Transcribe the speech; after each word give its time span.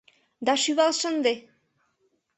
Да 0.45 0.53
шӱвал 0.61 0.91
шынде! 0.99 1.33